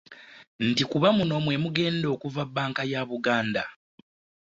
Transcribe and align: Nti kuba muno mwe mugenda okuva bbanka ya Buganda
Nti 0.69 0.83
kuba 0.91 1.07
muno 1.17 1.35
mwe 1.45 1.55
mugenda 1.63 2.07
okuva 2.15 2.41
bbanka 2.49 2.81
ya 2.91 3.01
Buganda 3.09 3.63